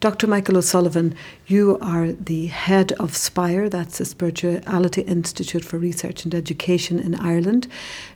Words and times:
Dr. 0.00 0.28
Michael 0.28 0.56
O'Sullivan, 0.56 1.12
you 1.48 1.76
are 1.80 2.12
the 2.12 2.46
head 2.46 2.92
of 3.00 3.16
Spire, 3.16 3.68
that's 3.68 3.98
the 3.98 4.04
Spirituality 4.04 5.00
Institute 5.00 5.64
for 5.64 5.76
Research 5.76 6.24
and 6.24 6.36
Education 6.36 7.00
in 7.00 7.16
Ireland. 7.16 7.66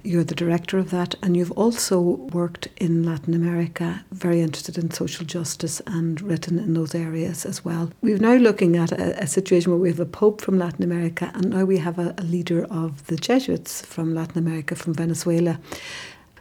You're 0.04 0.22
the 0.22 0.36
director 0.36 0.78
of 0.78 0.90
that, 0.90 1.16
and 1.24 1.36
you've 1.36 1.50
also 1.50 2.00
worked 2.00 2.68
in 2.76 3.02
Latin 3.02 3.34
America, 3.34 4.04
very 4.12 4.42
interested 4.42 4.78
in 4.78 4.92
social 4.92 5.26
justice 5.26 5.82
and 5.88 6.22
written 6.22 6.56
in 6.60 6.74
those 6.74 6.94
areas 6.94 7.44
as 7.44 7.64
well. 7.64 7.90
We're 8.00 8.16
now 8.18 8.34
looking 8.34 8.76
at 8.76 8.92
a, 8.92 9.20
a 9.20 9.26
situation 9.26 9.72
where 9.72 9.80
we 9.80 9.88
have 9.88 9.98
a 9.98 10.06
pope 10.06 10.40
from 10.40 10.60
Latin 10.60 10.84
America, 10.84 11.32
and 11.34 11.50
now 11.50 11.64
we 11.64 11.78
have 11.78 11.98
a, 11.98 12.14
a 12.16 12.22
leader 12.22 12.62
of 12.66 13.08
the 13.08 13.16
Jesuits 13.16 13.84
from 13.84 14.14
Latin 14.14 14.38
America, 14.38 14.76
from 14.76 14.94
Venezuela 14.94 15.58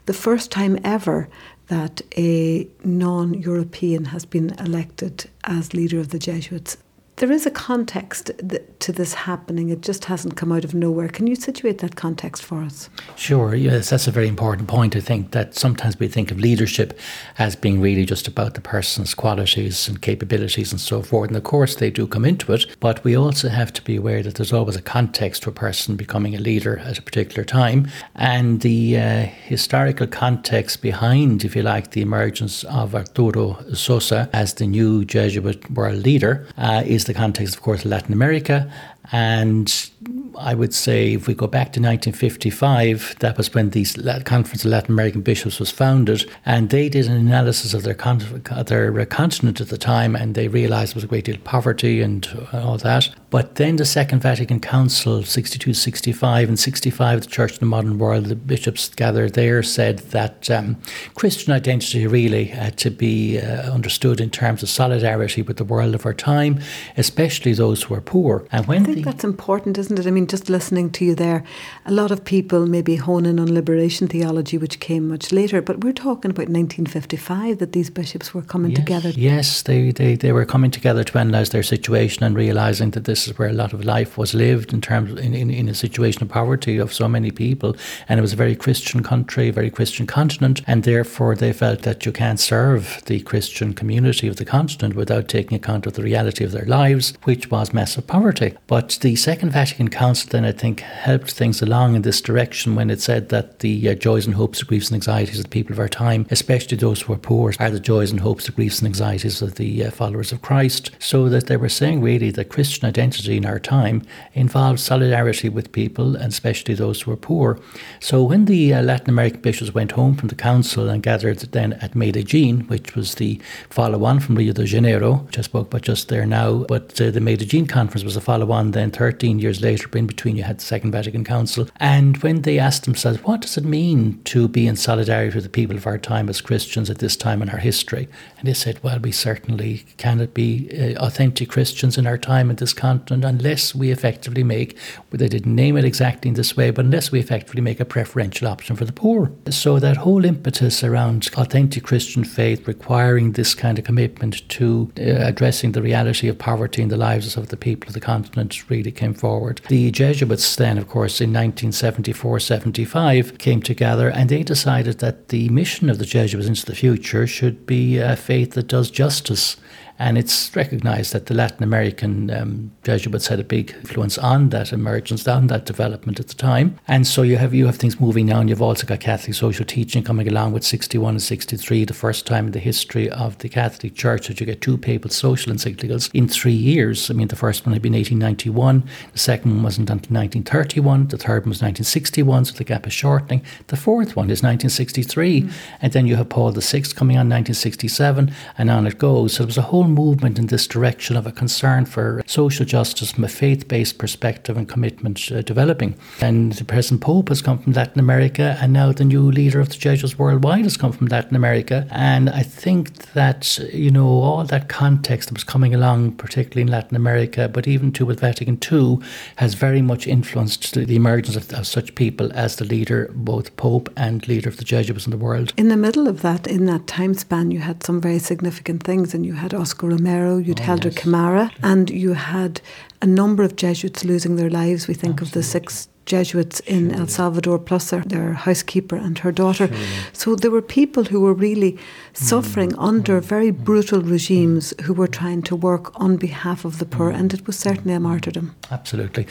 the 0.08 0.14
first 0.14 0.52
time 0.52 0.80
ever 0.84 1.30
that 1.72 2.02
a 2.18 2.68
non 2.84 3.34
European 3.34 4.04
has 4.04 4.26
been 4.26 4.50
elected 4.60 5.30
as 5.46 5.74
leader 5.74 6.02
of 6.02 6.10
the 6.10 6.20
Jesuits. 6.20 6.76
There 7.22 7.32
is 7.32 7.46
a 7.46 7.52
context 7.52 8.32
to 8.80 8.92
this 8.92 9.14
happening. 9.14 9.70
It 9.70 9.82
just 9.82 10.06
hasn't 10.06 10.38
come 10.38 10.52
out 10.52 10.64
of 10.64 10.74
nowhere. 10.74 11.08
Can 11.08 11.28
you 11.28 11.36
situate 11.36 11.78
that 11.78 11.96
context 11.96 12.44
for 12.44 12.64
us? 12.64 12.90
Sure. 13.16 13.54
Yes, 13.54 13.92
that's 13.92 14.08
a 14.08 14.12
very 14.12 14.28
important 14.28 14.68
point. 14.68 14.96
I 14.96 15.02
think 15.02 15.30
that 15.30 15.54
sometimes 15.54 16.00
we 16.00 16.08
think 16.08 16.32
of 16.32 16.40
leadership 16.40 17.00
as 17.38 17.56
being 17.56 17.80
really 17.80 18.06
just 18.06 18.28
about 18.28 18.56
the 18.56 18.62
person's 18.62 19.14
qualities 19.14 19.88
and 19.88 20.02
capabilities 20.02 20.72
and 20.72 20.82
so 20.82 21.04
forth. 21.04 21.28
And 21.28 21.38
of 21.38 21.44
course, 21.44 21.76
they 21.76 21.92
do 21.92 22.08
come 22.08 22.26
into 22.26 22.54
it. 22.54 22.66
But 22.80 23.04
we 23.04 23.16
also 23.16 23.50
have 23.50 23.72
to 23.74 23.84
be 23.84 23.98
aware 23.98 24.24
that 24.24 24.34
there's 24.34 24.52
always 24.52 24.76
a 24.76 24.82
context 24.82 25.44
to 25.44 25.52
a 25.52 25.54
person 25.54 25.98
becoming 25.98 26.34
a 26.34 26.40
leader 26.40 26.80
at 26.80 26.98
a 26.98 27.04
particular 27.04 27.44
time. 27.44 27.88
And 28.16 28.62
the 28.62 28.98
uh, 28.98 29.26
historical 29.46 30.08
context 30.08 30.82
behind, 30.82 31.46
if 31.46 31.56
you 31.56 31.62
like, 31.62 31.92
the 31.92 32.02
emergence 32.02 32.64
of 32.64 32.96
Arturo 32.96 33.64
Sosa 33.76 34.28
as 34.34 34.56
the 34.56 34.66
new 34.66 35.06
Jesuit 35.06 35.70
world 35.70 36.04
leader 36.04 36.48
uh, 36.58 36.82
is 36.84 37.11
the 37.12 37.20
context, 37.20 37.56
of 37.56 37.62
course, 37.62 37.86
of 37.86 37.92
Latin 37.92 38.14
America. 38.14 38.72
And 39.12 39.90
I 40.38 40.54
would 40.54 40.74
say 40.74 41.14
if 41.14 41.28
we 41.28 41.34
go 41.34 41.48
back 41.48 41.74
to 41.74 41.82
1955, 41.82 43.18
that 43.20 43.38
was 43.38 43.54
when 43.54 43.72
the 43.72 43.86
Conference 44.26 44.64
of 44.64 44.72
Latin 44.72 44.92
American 44.92 45.22
Bishops 45.22 45.60
was 45.60 45.72
founded, 45.72 46.30
and 46.46 46.70
they 46.70 46.88
did 46.90 47.08
an 47.08 47.18
analysis 47.18 47.74
of 47.74 47.84
their, 47.84 47.94
con- 47.94 48.44
their 48.68 49.06
continent 49.06 49.60
at 49.60 49.70
the 49.70 49.78
time, 49.78 50.16
and 50.16 50.36
they 50.36 50.48
realised 50.48 50.94
there 50.94 50.98
was 50.98 51.04
a 51.04 51.08
great 51.08 51.26
deal 51.26 51.36
of 51.36 51.44
poverty 51.44 52.02
and 52.02 52.28
all 52.54 52.78
that. 52.78 53.10
But 53.32 53.56
then 53.56 53.78
the 53.78 53.86
Second 53.86 54.22
Vatican 54.22 54.60
Council, 54.60 55.24
62, 55.24 55.74
65, 55.74 56.50
and 56.50 56.60
65, 56.60 57.22
the 57.22 57.28
Church 57.28 57.54
in 57.54 57.60
the 57.62 57.66
Modern 57.66 57.98
World, 57.98 58.26
the 58.26 58.36
bishops 58.36 58.90
gathered 58.90 59.36
there, 59.36 59.64
said 59.64 60.00
that 60.10 60.52
um, 60.52 60.76
Christian 61.16 61.54
identity 61.54 62.06
really 62.08 62.44
had 62.44 62.78
to 62.80 62.92
be 62.92 63.40
uh, 63.40 63.72
understood 63.72 64.20
in 64.20 64.32
terms 64.32 64.62
of 64.64 64.70
solidarity 64.70 65.42
with 65.42 65.56
the 65.56 65.64
world 65.64 65.96
of 65.96 66.06
our 66.06 66.14
time, 66.14 66.60
especially 66.98 67.54
those 67.54 67.84
who 67.84 67.94
are 67.94 68.02
poor. 68.02 68.46
And 68.52 68.68
when 68.68 68.82
I 68.82 68.86
think 68.86 68.98
the, 68.98 69.04
that's 69.04 69.24
important, 69.24 69.78
isn't 69.78 69.98
it? 69.98 70.06
I 70.06 70.12
mean, 70.12 70.28
just 70.28 70.50
listening 70.50 70.90
to 70.92 71.06
you 71.06 71.16
there, 71.16 71.46
a 71.86 71.92
lot 71.92 72.12
of 72.12 72.26
people 72.26 72.68
maybe 72.68 72.98
hone 72.98 73.26
in 73.26 73.40
on 73.40 73.54
liberation 73.54 74.10
theology, 74.10 74.58
which 74.58 74.82
came 74.82 75.08
much 75.08 75.32
later, 75.32 75.62
but 75.62 75.86
we're 75.86 75.94
talking 75.94 76.32
about 76.32 76.50
1955 76.50 77.60
that 77.60 77.72
these 77.72 77.90
bishops 77.90 78.34
were 78.34 78.42
coming 78.42 78.72
yes, 78.72 78.80
together. 78.82 79.10
Yes, 79.12 79.62
they, 79.62 79.92
they, 79.92 80.18
they 80.18 80.34
were 80.34 80.46
coming 80.46 80.70
together 80.70 81.06
to 81.06 81.18
analyse 81.18 81.48
their 81.48 81.64
situation 81.64 82.26
and 82.26 82.36
realising 82.36 82.92
that 82.92 83.06
this 83.06 83.21
where 83.30 83.50
a 83.50 83.54
lot 83.54 83.74
of 83.74 83.86
life 83.86 84.18
was 84.18 84.34
lived 84.34 84.74
in 84.74 84.82
terms 84.82 85.12
in, 85.20 85.34
in, 85.34 85.50
in 85.50 85.70
a 85.70 85.74
situation 85.74 86.24
of 86.24 86.30
poverty 86.30 86.78
of 86.78 86.94
so 86.94 87.08
many 87.08 87.32
people. 87.32 87.76
And 88.08 88.20
it 88.20 88.22
was 88.22 88.34
a 88.34 88.38
very 88.38 88.56
Christian 88.56 89.04
country, 89.04 89.50
a 89.50 89.54
very 89.54 89.70
Christian 89.70 90.08
continent, 90.08 90.62
and 90.68 90.84
therefore 90.84 91.36
they 91.36 91.54
felt 91.54 91.82
that 91.84 92.06
you 92.06 92.12
can't 92.12 92.40
serve 92.40 93.02
the 93.06 93.22
Christian 93.22 93.74
community 93.74 94.28
of 94.28 94.38
the 94.38 94.46
continent 94.46 94.96
without 94.96 95.28
taking 95.28 95.56
account 95.56 95.86
of 95.86 95.94
the 95.94 96.04
reality 96.04 96.44
of 96.44 96.52
their 96.52 96.66
lives, 96.66 97.14
which 97.24 97.50
was 97.52 97.74
massive 97.74 98.08
poverty. 98.08 98.56
But 98.68 98.98
the 99.02 99.16
Second 99.16 99.52
Vatican 99.52 99.90
Council 99.90 100.30
then, 100.32 100.46
I 100.46 100.52
think, 100.52 100.80
helped 100.80 101.32
things 101.32 101.62
along 101.62 101.96
in 101.96 102.02
this 102.02 102.22
direction 102.22 102.76
when 102.76 102.90
it 102.90 103.02
said 103.02 103.30
that 103.30 103.60
the 103.60 103.90
uh, 103.90 103.96
joys 103.96 104.26
and 104.26 104.36
hopes, 104.36 104.64
griefs 104.64 104.90
and 104.90 104.96
anxieties 104.96 105.40
of 105.40 105.46
the 105.46 105.50
people 105.50 105.74
of 105.74 105.80
our 105.80 105.90
time, 105.90 106.26
especially 106.32 106.78
those 106.78 107.02
who 107.02 107.14
are 107.14 107.18
poor, 107.18 107.54
are 107.60 107.70
the 107.70 107.80
joys 107.80 108.12
and 108.12 108.20
hopes, 108.20 108.46
the 108.46 108.52
griefs 108.52 108.80
and 108.80 108.88
anxieties 108.88 109.42
of 109.42 109.56
the 109.56 109.86
uh, 109.86 109.92
followers 109.92 110.32
of 110.32 110.42
Christ. 110.42 110.92
So 111.00 111.30
that 111.30 111.48
they 111.48 111.58
were 111.58 111.70
saying 111.70 112.02
really 112.02 112.32
that 112.32 112.50
Christian 112.50 112.88
identity 112.88 113.11
in 113.20 113.46
our 113.46 113.60
time 113.60 114.02
involved 114.34 114.80
solidarity 114.80 115.50
with 115.50 115.72
people, 115.72 116.16
and 116.16 116.32
especially 116.32 116.74
those 116.74 117.02
who 117.02 117.12
are 117.12 117.18
poor. 117.18 117.60
So 118.00 118.24
when 118.24 118.46
the 118.46 118.74
uh, 118.74 118.82
Latin 118.82 119.10
American 119.10 119.42
bishops 119.42 119.74
went 119.74 119.92
home 119.92 120.16
from 120.16 120.30
the 120.30 120.36
council 120.36 120.90
and 120.90 121.04
gathered 121.04 121.40
then 121.40 121.74
at 121.74 121.96
Medellin, 121.96 122.62
which 122.68 122.96
was 122.96 123.16
the 123.16 123.40
follow 123.70 124.04
on 124.06 124.20
from 124.20 124.36
Rio 124.36 124.54
de 124.54 124.66
Janeiro, 124.66 125.16
which 125.16 125.38
I 125.38 125.42
spoke 125.42 125.68
about 125.68 125.82
just 125.82 126.10
there 126.10 126.26
now, 126.26 126.66
but 126.68 127.00
uh, 127.00 127.12
the 127.12 127.22
Medellin 127.22 127.68
conference 127.68 128.04
was 128.04 128.16
a 128.16 128.22
follow 128.22 128.52
on 128.52 128.72
then 128.72 128.92
13 128.92 129.40
years 129.40 129.62
later, 129.62 129.90
in 129.98 130.08
between 130.08 130.36
you 130.36 130.44
had 130.44 130.60
the 130.60 130.64
Second 130.64 130.92
Vatican 130.92 131.24
Council. 131.24 131.68
And 131.78 132.18
when 132.18 132.42
they 132.44 132.60
asked 132.60 132.86
themselves, 132.86 133.24
what 133.24 133.42
does 133.42 133.58
it 133.58 133.66
mean 133.66 134.22
to 134.26 134.48
be 134.48 134.68
in 134.68 134.76
solidarity 134.76 135.36
with 135.36 135.44
the 135.44 135.50
people 135.50 135.76
of 135.76 135.88
our 135.88 135.98
time 135.98 136.30
as 136.30 136.42
Christians 136.42 136.90
at 136.90 137.00
this 137.00 137.16
time 137.16 137.42
in 137.42 137.50
our 137.50 137.58
history? 137.58 138.08
And 138.38 138.48
they 138.48 138.54
said, 138.54 138.82
well, 138.84 139.00
we 139.00 139.12
certainly 139.12 139.86
cannot 139.98 140.34
be 140.34 140.70
uh, 140.72 141.00
authentic 141.06 141.50
Christians 141.50 141.98
in 141.98 142.08
our 142.08 142.18
time 142.18 142.50
in 142.50 142.56
this 142.56 142.74
continent 143.02 143.26
unless 143.26 143.76
we 143.76 143.92
effectively 143.92 144.44
make, 144.44 144.78
well, 145.12 145.18
they 145.18 145.28
didn't 145.28 145.56
name 145.56 145.76
it 145.78 145.86
exactly 145.86 146.30
in 146.30 146.36
this 146.36 146.56
way, 146.56 146.70
but 146.72 146.86
unless 146.86 147.12
we 147.12 147.20
effectively 147.20 147.62
make 147.62 147.80
a 147.80 147.86
preferential 147.86 148.48
option 148.48 148.76
for 148.76 148.86
the 148.86 148.94
poor. 148.94 149.32
So 149.50 149.80
that 149.80 149.98
whole 149.98 150.24
impetus 150.26 150.84
around 150.84 151.30
authentic 151.36 151.84
Christian 151.84 152.24
faith 152.24 152.68
requiring 152.68 153.32
this 153.32 153.56
kind 153.56 153.80
of 153.80 153.86
commitment 153.86 154.48
to 154.50 154.92
uh, 154.98 155.02
addressing 155.02 155.72
the 155.72 155.82
reality 155.82 156.28
of 156.28 156.38
poverty 156.38 156.84
in 156.84 156.90
the 156.90 156.98
lives 156.98 157.36
of 157.38 157.48
the 157.50 157.58
people 157.58 157.88
of 157.88 157.94
the 157.94 158.00
continent 158.00 158.70
really 158.70 158.92
came 158.92 159.16
forward. 159.16 159.62
The 159.68 159.90
Jesuits 159.92 160.56
then, 160.56 160.78
of 160.78 160.88
course, 160.88 161.20
in 161.22 161.34
1974-75 161.34 163.40
came 163.40 163.62
together 163.62 164.10
and 164.10 164.30
they 164.30 164.44
decided 164.44 165.00
that 165.00 165.30
the 165.30 165.50
mission 165.50 165.90
of 165.90 165.98
the 165.98 166.06
Jesuits 166.06 166.48
into 166.48 166.66
the 166.66 166.76
future 166.76 167.26
should 167.28 167.66
be 167.66 167.98
a 167.98 168.16
faith 168.16 168.52
that 168.52 168.68
does 168.68 168.92
justice 168.92 169.58
and 170.02 170.18
it's 170.18 170.56
recognized 170.56 171.14
that 171.14 171.28
the 171.28 171.36
Latin 171.36 171.64
American 171.64 172.32
um, 172.32 172.72
Jesuits 172.84 173.28
had 173.28 173.40
a 173.40 173.44
big 173.44 173.76
influence 173.82 174.18
on 174.18 174.50
that 174.50 174.74
emergence, 174.74 175.28
on 175.28 175.46
that 175.48 175.68
development 175.68 176.20
at 176.20 176.28
the 176.28 176.34
time. 176.34 176.80
And 176.88 177.06
so 177.06 177.22
you 177.22 177.38
have 177.38 177.54
you 177.54 177.68
have 177.68 177.76
things 177.76 178.00
moving 178.00 178.26
now, 178.26 178.40
and 178.40 178.50
you've 178.50 178.64
also 178.64 178.88
got 178.88 179.00
Catholic 179.00 179.36
social 179.36 179.64
teaching 179.64 180.04
coming 180.04 180.28
along 180.28 180.54
with 180.54 180.64
61 180.64 181.14
and 181.14 181.22
63, 181.22 181.86
the 181.86 181.94
first 181.94 182.26
time 182.26 182.48
in 182.48 182.52
the 182.52 182.60
history 182.60 183.12
of 183.12 183.38
the 183.38 183.50
Catholic 183.50 183.94
Church 183.94 184.28
that 184.28 184.40
you 184.40 184.48
get 184.48 184.60
two 184.60 184.76
papal 184.76 185.12
social 185.12 185.54
encyclicals 185.54 186.10
in 186.16 186.28
three 186.28 186.52
years. 186.52 187.12
I 187.12 187.14
mean, 187.14 187.28
the 187.28 187.36
first 187.36 187.68
one 187.68 187.74
had 187.74 187.84
been 187.84 187.94
1891, 187.94 188.84
the 189.14 189.20
second 189.20 189.52
one 189.52 189.64
wasn't 189.64 189.92
until 189.92 190.16
1931, 190.16 191.10
the 191.10 191.18
third 191.20 191.44
one 191.44 191.50
was 191.50 191.62
1961, 191.62 192.46
so 192.46 192.54
the 192.56 192.64
gap 192.64 192.88
is 192.88 192.94
shortening. 192.94 193.44
The 193.68 193.78
fourth 193.78 194.16
one 194.16 194.32
is 194.32 194.42
1963, 194.42 195.44
mm. 195.44 195.54
and 195.80 195.94
then 195.94 196.08
you 196.08 196.16
have 196.16 196.30
Paul 196.30 196.52
VI 196.54 196.82
coming 196.96 197.18
on 197.18 197.30
1967, 197.30 198.34
and 198.58 198.72
on 198.72 198.88
it 198.88 198.98
goes. 198.98 199.34
So 199.34 199.44
there 199.44 199.48
was 199.48 199.60
a 199.60 199.62
whole 199.62 199.91
movement 199.94 200.40
in 200.40 200.48
this 200.48 200.68
direction 200.68 201.16
of 201.16 201.28
a 201.28 201.32
concern 201.32 201.86
for 201.86 202.24
social 202.26 202.66
justice 202.66 203.12
from 203.12 203.24
a 203.24 203.28
faith 203.28 203.68
based 203.68 203.98
perspective 203.98 204.58
and 204.58 204.68
commitment 204.68 205.32
uh, 205.32 205.42
developing. 205.42 205.96
And 206.20 206.54
the 206.54 206.66
present 206.66 207.02
Pope 207.02 207.30
has 207.30 207.42
come 207.42 207.58
from 207.60 207.74
Latin 207.74 208.00
America, 208.00 208.58
and 208.62 208.74
now 208.74 208.92
the 208.92 209.06
new 209.06 209.32
leader 209.32 209.60
of 209.60 209.70
the 209.70 209.76
Jesuits 209.76 210.18
worldwide 210.18 210.64
has 210.64 210.78
come 210.78 210.92
from 210.92 211.08
Latin 211.08 211.36
America. 211.36 211.88
And 211.92 212.30
I 212.30 212.44
think 212.44 213.14
that, 213.14 213.58
you 213.74 213.92
know, 213.92 214.08
all 214.08 214.44
that 214.46 214.70
context 214.70 215.30
that 215.30 215.36
was 215.36 215.44
coming 215.44 215.74
along, 215.74 216.14
particularly 216.14 216.62
in 216.62 216.68
Latin 216.68 216.96
America, 216.96 217.48
but 217.48 217.68
even 217.68 217.92
too 217.92 218.06
with 218.06 218.20
Vatican 218.20 218.58
II, 218.72 219.00
has 219.38 219.54
very 219.54 219.82
much 219.82 220.08
influenced 220.08 220.74
the 220.74 220.96
emergence 220.96 221.36
of, 221.36 221.52
of 221.54 221.68
such 221.68 221.96
people 221.96 222.32
as 222.34 222.56
the 222.56 222.66
leader, 222.66 223.12
both 223.14 223.56
Pope 223.56 223.90
and 223.98 224.28
leader 224.28 224.50
of 224.50 224.58
the 224.58 224.64
Jesuits 224.64 225.06
in 225.06 225.12
the 225.12 225.18
world. 225.18 225.54
In 225.58 225.68
the 225.68 225.78
middle 225.78 226.08
of 226.08 226.22
that, 226.22 226.48
in 226.48 226.66
that 226.66 226.88
time 226.88 227.14
span, 227.14 227.52
you 227.52 227.60
had 227.60 227.84
some 227.84 228.02
very 228.02 228.20
significant 228.20 228.84
things, 228.84 229.14
and 229.14 229.26
you 229.26 229.34
had 229.34 229.54
Oscar 229.54 229.81
Oscar 229.82 229.96
Romero, 229.96 230.38
you'd 230.38 230.60
oh, 230.60 230.64
Helder 230.64 230.90
yes. 230.90 230.98
Camara, 231.02 231.52
and 231.64 231.90
you 231.90 232.14
had 232.14 232.62
a 233.02 233.08
number 233.08 233.42
of 233.42 233.56
Jesuits 233.56 234.06
losing 234.06 234.36
their 234.36 234.50
lives. 234.50 234.88
We 234.88 234.94
think 234.94 235.22
Absolutely. 235.22 235.28
of 235.28 235.34
the 235.34 235.44
six 235.44 235.90
Jesuits 236.16 236.60
in. 236.62 236.92
El 237.02 237.08
Salvador, 237.08 237.60
plus 237.60 237.90
their, 237.90 238.04
their 238.14 238.34
housekeeper 238.34 238.96
and 238.96 239.18
her 239.20 239.32
daughter. 239.32 239.70
So 240.14 240.36
there 240.36 240.52
were 240.52 240.62
people 240.62 241.04
who 241.12 241.20
were 241.22 241.34
really 241.34 241.78
suffering 242.14 242.72
mm. 242.72 242.88
under 242.90 243.22
mm. 243.22 243.24
very 243.24 243.52
brutal 243.52 244.02
regimes 244.02 244.74
who 244.86 244.94
were 244.94 245.08
trying 245.08 245.42
to 245.44 245.56
work 245.56 245.86
on 246.00 246.18
behalf 246.18 246.66
of 246.66 246.80
the 246.80 246.86
poor, 246.86 247.12
mm. 247.12 247.20
and 247.20 247.34
it 247.34 247.48
was 247.48 247.58
certainly 247.58 247.94
a 247.94 248.00
martyrdom. 248.00 248.56
Absolutely. 248.70 249.26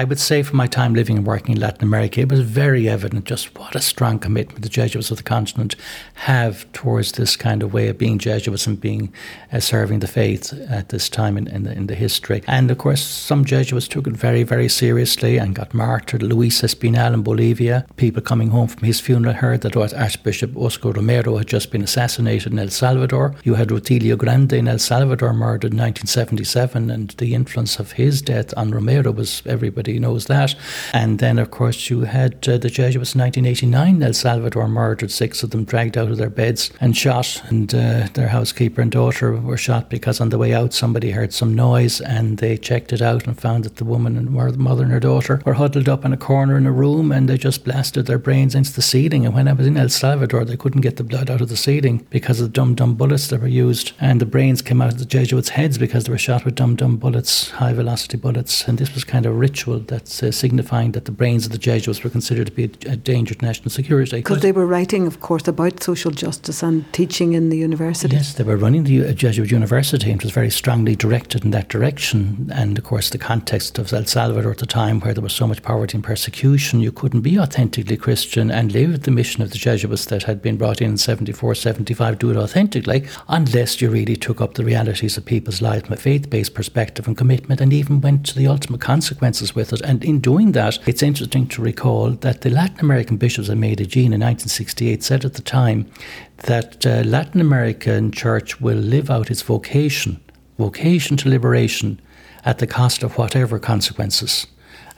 I 0.00 0.04
would 0.04 0.20
say 0.20 0.42
from 0.42 0.56
my 0.56 0.66
time 0.66 0.94
living 0.94 1.16
and 1.18 1.26
working 1.26 1.54
in 1.54 1.60
Latin 1.60 1.84
America, 1.84 2.20
it 2.20 2.30
was 2.30 2.40
very 2.40 2.88
evident 2.88 3.24
just 3.24 3.56
what 3.58 3.74
a 3.74 3.80
strong 3.80 4.18
commitment 4.18 4.62
the 4.62 4.68
Jesuits 4.68 5.10
of 5.10 5.16
the 5.16 5.22
continent 5.22 5.76
have 6.14 6.70
towards 6.72 7.12
this 7.12 7.36
kind 7.36 7.62
of 7.62 7.72
way 7.72 7.88
of 7.88 7.98
being 7.98 8.18
Jesuits 8.18 8.66
and 8.66 8.80
being 8.80 9.12
uh, 9.52 9.60
serving 9.60 10.00
the 10.00 10.06
faith 10.06 10.52
at 10.68 10.88
this 10.88 11.08
time 11.08 11.36
in, 11.36 11.46
in, 11.48 11.62
the, 11.64 11.72
in 11.72 11.86
the 11.86 11.94
history. 11.94 12.42
And 12.46 12.70
of 12.70 12.78
course, 12.78 13.02
some 13.02 13.44
Jesuits 13.44 13.88
took 13.88 14.06
it 14.06 14.14
very, 14.14 14.42
very 14.42 14.68
seriously 14.68 15.38
and 15.38 15.54
got 15.54 15.74
martyred 15.74 16.22
Luis 16.24 16.62
Espinal 16.62 17.14
in 17.14 17.22
Bolivia. 17.22 17.86
People 17.96 18.22
coming 18.22 18.50
home 18.50 18.68
from 18.68 18.84
his 18.84 19.00
funeral 19.00 19.34
heard 19.34 19.60
that 19.62 19.76
Archbishop 19.76 20.56
Oscar 20.56 20.92
Romero 20.92 21.36
had 21.36 21.46
just 21.46 21.70
been 21.70 21.82
assassinated 21.82 22.52
in 22.52 22.58
El 22.58 22.68
Salvador. 22.68 23.34
You 23.44 23.54
had 23.54 23.68
Rutilio 23.68 24.16
Grande 24.16 24.54
in 24.54 24.68
El 24.68 24.78
Salvador, 24.78 25.32
murdered 25.32 25.72
in 25.72 25.78
1977, 25.78 26.90
and 26.90 27.10
the 27.18 27.34
influence 27.34 27.78
of 27.78 27.92
his 27.92 28.22
death 28.22 28.52
on 28.56 28.70
Romero 28.70 29.12
was 29.12 29.42
everybody 29.46 29.98
knows 29.98 30.26
that. 30.26 30.54
And 30.92 31.18
then, 31.18 31.38
of 31.38 31.50
course, 31.50 31.90
you 31.90 32.02
had 32.02 32.48
uh, 32.48 32.58
the 32.58 32.70
Jesuits 32.70 33.14
in 33.14 33.20
1989 33.20 33.96
in 33.96 34.02
El 34.02 34.12
Salvador 34.12 34.68
murdered, 34.68 35.10
six 35.10 35.42
of 35.42 35.50
them 35.50 35.64
dragged 35.64 35.96
out 35.96 36.10
of 36.10 36.16
their 36.16 36.30
beds 36.30 36.70
and 36.80 36.96
shot, 36.96 37.42
and 37.48 37.74
uh, 37.74 38.08
their 38.14 38.28
housekeeper 38.28 38.80
and 38.80 38.90
daughter 38.90 39.36
were 39.36 39.56
shot 39.56 39.90
because 39.90 40.20
on 40.20 40.28
the 40.28 40.38
way 40.38 40.54
out 40.54 40.72
somebody 40.72 41.10
heard 41.10 41.32
some 41.32 41.54
noise 41.54 42.00
and 42.00 42.38
they 42.38 42.56
checked 42.56 42.92
it 42.92 43.02
out 43.02 43.26
and 43.26 43.40
found 43.40 43.64
that 43.64 43.76
the 43.76 43.84
woman 43.84 44.16
and 44.16 44.28
the 44.28 44.58
mother 44.58 44.82
and 44.82 44.92
her 44.92 45.00
daughter 45.00 45.40
were 45.44 45.54
huddled 45.54 45.88
up 45.88 46.03
in 46.04 46.12
a 46.12 46.16
corner 46.16 46.56
in 46.56 46.66
a 46.66 46.72
room 46.72 47.10
and 47.10 47.28
they 47.28 47.38
just 47.38 47.64
blasted 47.64 48.06
their 48.06 48.18
brains 48.18 48.54
into 48.54 48.72
the 48.72 48.82
ceiling. 48.82 49.24
And 49.24 49.34
when 49.34 49.48
I 49.48 49.52
was 49.52 49.66
in 49.66 49.76
El 49.76 49.88
Salvador, 49.88 50.44
they 50.44 50.56
couldn't 50.56 50.82
get 50.82 50.96
the 50.96 51.04
blood 51.04 51.30
out 51.30 51.40
of 51.40 51.48
the 51.48 51.56
ceiling 51.56 52.06
because 52.10 52.40
of 52.40 52.46
the 52.46 52.52
dum 52.52 52.74
dum 52.74 52.94
bullets 52.94 53.28
that 53.28 53.40
were 53.40 53.48
used, 53.48 53.92
and 54.00 54.20
the 54.20 54.26
brains 54.26 54.62
came 54.62 54.82
out 54.82 54.92
of 54.92 54.98
the 54.98 55.04
Jesuits' 55.04 55.50
heads 55.50 55.78
because 55.78 56.04
they 56.04 56.12
were 56.12 56.18
shot 56.18 56.44
with 56.44 56.54
dum 56.54 56.76
dum 56.76 56.96
bullets, 56.96 57.50
high 57.50 57.72
velocity 57.72 58.16
bullets. 58.16 58.68
And 58.68 58.78
this 58.78 58.94
was 58.94 59.04
kind 59.04 59.26
of 59.26 59.32
a 59.32 59.34
ritual 59.36 59.80
that's 59.80 60.22
uh, 60.22 60.30
signifying 60.30 60.92
that 60.92 61.06
the 61.06 61.12
brains 61.12 61.46
of 61.46 61.52
the 61.52 61.58
Jesuits 61.58 62.04
were 62.04 62.10
considered 62.10 62.46
to 62.46 62.52
be 62.52 62.64
a, 62.64 62.92
a 62.92 62.96
danger 62.96 63.34
to 63.34 63.44
national 63.44 63.70
security. 63.70 64.18
Because 64.18 64.42
they 64.42 64.52
were 64.52 64.66
writing, 64.66 65.06
of 65.06 65.20
course, 65.20 65.48
about 65.48 65.82
social 65.82 66.10
justice 66.10 66.62
and 66.62 66.90
teaching 66.92 67.32
in 67.32 67.48
the 67.48 67.56
university. 67.56 68.14
Yes, 68.14 68.34
they 68.34 68.44
were 68.44 68.56
running 68.56 68.84
the 68.84 69.06
uh, 69.06 69.12
Jesuit 69.12 69.50
university 69.50 70.10
and 70.10 70.20
it 70.20 70.24
was 70.24 70.32
very 70.32 70.50
strongly 70.50 70.94
directed 70.96 71.44
in 71.44 71.50
that 71.52 71.68
direction. 71.68 72.50
And 72.54 72.76
of 72.76 72.84
course, 72.84 73.10
the 73.10 73.18
context 73.18 73.78
of 73.78 73.92
El 73.92 74.04
Salvador 74.04 74.52
at 74.52 74.58
the 74.58 74.66
time, 74.66 75.00
where 75.00 75.14
there 75.14 75.22
was 75.22 75.32
so 75.32 75.46
much 75.46 75.62
poverty 75.62 75.93
and 75.94 76.04
persecution, 76.04 76.80
you 76.80 76.92
couldn't 76.92 77.20
be 77.20 77.38
authentically 77.38 77.96
Christian 77.96 78.50
and 78.50 78.72
live 78.72 79.02
the 79.02 79.10
mission 79.10 79.42
of 79.42 79.50
the 79.50 79.58
Jesuits 79.58 80.04
that 80.06 80.24
had 80.24 80.42
been 80.42 80.56
brought 80.56 80.80
in 80.80 80.90
in 80.90 80.96
74, 80.98 81.54
75, 81.54 82.18
do 82.18 82.30
it 82.30 82.36
authentically, 82.36 83.06
unless 83.28 83.80
you 83.80 83.88
really 83.88 84.16
took 84.16 84.40
up 84.40 84.54
the 84.54 84.64
realities 84.64 85.16
of 85.16 85.24
people's 85.24 85.62
lives 85.62 85.86
from 85.86 85.94
a 85.94 85.96
faith 85.96 86.28
based 86.28 86.54
perspective 86.54 87.06
and 87.06 87.16
commitment 87.16 87.60
and 87.60 87.72
even 87.72 88.00
went 88.00 88.26
to 88.26 88.36
the 88.36 88.46
ultimate 88.46 88.80
consequences 88.80 89.54
with 89.54 89.72
it. 89.72 89.80
And 89.80 90.04
in 90.04 90.20
doing 90.20 90.52
that, 90.52 90.78
it's 90.86 91.02
interesting 91.02 91.46
to 91.48 91.62
recall 91.62 92.10
that 92.10 92.42
the 92.42 92.50
Latin 92.50 92.80
American 92.80 93.16
bishops 93.16 93.48
of 93.48 93.58
Medellin 93.58 94.12
in 94.12 94.20
1968 94.20 95.02
said 95.02 95.24
at 95.24 95.34
the 95.34 95.42
time 95.42 95.90
that 96.38 96.84
uh, 96.84 97.02
Latin 97.04 97.40
American 97.40 98.10
church 98.10 98.60
will 98.60 98.76
live 98.76 99.10
out 99.10 99.30
its 99.30 99.42
vocation, 99.42 100.20
vocation 100.58 101.16
to 101.16 101.28
liberation, 101.28 102.00
at 102.44 102.58
the 102.58 102.66
cost 102.66 103.02
of 103.02 103.16
whatever 103.16 103.58
consequences. 103.58 104.46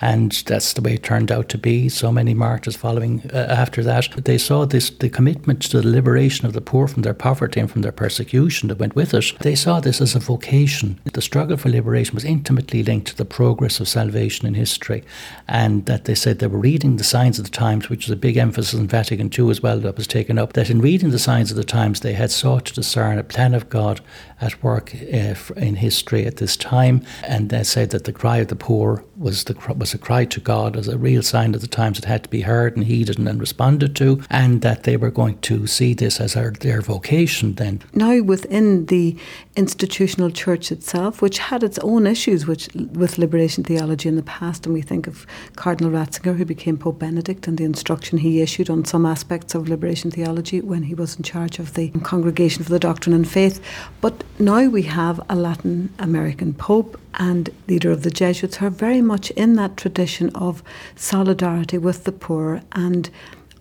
And 0.00 0.32
that's 0.46 0.74
the 0.74 0.82
way 0.82 0.94
it 0.94 1.02
turned 1.02 1.32
out 1.32 1.48
to 1.50 1.58
be. 1.58 1.88
So 1.88 2.12
many 2.12 2.34
martyrs 2.34 2.76
following 2.76 3.22
uh, 3.32 3.46
after 3.48 3.82
that. 3.84 4.24
They 4.24 4.38
saw 4.38 4.66
this 4.66 4.90
the 4.90 5.08
commitment 5.08 5.62
to 5.62 5.80
the 5.80 5.88
liberation 5.88 6.46
of 6.46 6.52
the 6.52 6.60
poor 6.60 6.86
from 6.86 7.02
their 7.02 7.14
poverty 7.14 7.60
and 7.60 7.70
from 7.70 7.82
their 7.82 7.92
persecution 7.92 8.68
that 8.68 8.78
went 8.78 8.94
with 8.94 9.14
it. 9.14 9.32
They 9.40 9.54
saw 9.54 9.80
this 9.80 10.00
as 10.00 10.14
a 10.14 10.18
vocation. 10.18 11.00
The 11.12 11.22
struggle 11.22 11.56
for 11.56 11.68
liberation 11.68 12.14
was 12.14 12.24
intimately 12.24 12.82
linked 12.82 13.08
to 13.08 13.16
the 13.16 13.24
progress 13.24 13.80
of 13.80 13.88
salvation 13.88 14.46
in 14.46 14.54
history. 14.54 15.02
And 15.48 15.86
that 15.86 16.04
they 16.04 16.14
said 16.14 16.38
they 16.38 16.46
were 16.46 16.58
reading 16.58 16.96
the 16.96 17.04
signs 17.04 17.38
of 17.38 17.44
the 17.44 17.50
times, 17.50 17.88
which 17.88 18.06
was 18.06 18.12
a 18.12 18.16
big 18.16 18.36
emphasis 18.36 18.78
in 18.78 18.86
Vatican 18.86 19.30
II 19.36 19.50
as 19.50 19.62
well 19.62 19.78
that 19.80 19.96
was 19.96 20.06
taken 20.06 20.38
up, 20.38 20.52
that 20.52 20.70
in 20.70 20.80
reading 20.80 21.10
the 21.10 21.18
signs 21.18 21.50
of 21.50 21.56
the 21.56 21.64
times 21.64 22.00
they 22.00 22.12
had 22.12 22.30
sought 22.30 22.66
to 22.66 22.74
discern 22.74 23.18
a 23.18 23.24
plan 23.24 23.54
of 23.54 23.68
God 23.70 24.00
at 24.40 24.62
work 24.62 24.94
uh, 24.94 25.34
in 25.56 25.76
history 25.76 26.26
at 26.26 26.36
this 26.36 26.56
time. 26.56 27.04
And 27.22 27.48
they 27.48 27.64
said 27.64 27.90
that 27.90 28.04
the 28.04 28.12
cry 28.12 28.38
of 28.38 28.48
the 28.48 28.56
poor 28.56 29.04
was 29.16 29.44
the 29.44 29.54
was 29.86 29.94
a 29.94 29.98
cry 29.98 30.24
to 30.24 30.40
God 30.40 30.76
as 30.76 30.88
a 30.88 30.98
real 30.98 31.22
sign 31.22 31.54
of 31.54 31.60
the 31.60 31.68
times 31.68 32.00
that 32.00 32.08
had 32.08 32.24
to 32.24 32.28
be 32.28 32.40
heard 32.40 32.76
and 32.76 32.86
heeded 32.86 33.18
and 33.18 33.26
then 33.28 33.38
responded 33.38 33.94
to, 33.94 34.20
and 34.28 34.60
that 34.62 34.82
they 34.82 34.96
were 34.96 35.12
going 35.12 35.38
to 35.42 35.68
see 35.68 35.94
this 35.94 36.20
as 36.20 36.34
our, 36.34 36.50
their 36.50 36.80
vocation 36.80 37.54
then. 37.54 37.80
Now, 37.94 38.20
within 38.20 38.86
the 38.86 39.16
institutional 39.54 40.32
church 40.32 40.72
itself, 40.72 41.22
which 41.22 41.38
had 41.38 41.62
its 41.62 41.78
own 41.78 42.04
issues 42.04 42.48
which, 42.48 42.68
with 42.74 43.16
liberation 43.16 43.62
theology 43.62 44.08
in 44.08 44.16
the 44.16 44.24
past, 44.24 44.66
and 44.66 44.74
we 44.74 44.82
think 44.82 45.06
of 45.06 45.24
Cardinal 45.54 45.92
Ratzinger, 45.92 46.36
who 46.36 46.44
became 46.44 46.76
Pope 46.76 46.98
Benedict, 46.98 47.46
and 47.46 47.56
the 47.56 47.64
instruction 47.64 48.18
he 48.18 48.42
issued 48.42 48.68
on 48.68 48.84
some 48.84 49.06
aspects 49.06 49.54
of 49.54 49.68
liberation 49.68 50.10
theology 50.10 50.60
when 50.60 50.82
he 50.82 50.94
was 50.94 51.14
in 51.14 51.22
charge 51.22 51.60
of 51.60 51.74
the 51.74 51.90
Congregation 52.00 52.64
for 52.64 52.70
the 52.70 52.80
Doctrine 52.80 53.14
and 53.14 53.28
Faith. 53.28 53.60
But 54.00 54.24
now 54.40 54.66
we 54.66 54.82
have 54.82 55.20
a 55.28 55.36
Latin 55.36 55.94
American 56.00 56.54
Pope 56.54 57.00
and 57.18 57.50
leader 57.66 57.90
of 57.90 58.02
the 58.02 58.10
Jesuits 58.10 58.56
who 58.56 58.66
are 58.66 58.70
very 58.70 59.00
much 59.00 59.30
in 59.30 59.54
that 59.54 59.75
tradition 59.76 60.30
of 60.34 60.62
solidarity 60.94 61.78
with 61.78 62.04
the 62.04 62.12
poor 62.12 62.62
and 62.72 63.10